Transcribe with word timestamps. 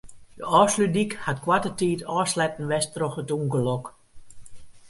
De 0.37 0.43
Ofslútdyk 0.61 1.11
hat 1.25 1.39
koarte 1.43 1.71
tiid 1.79 2.01
ôfsletten 2.15 2.69
west 2.71 2.91
troch 2.95 3.17
it 3.21 3.33
ûngelok. 3.37 3.85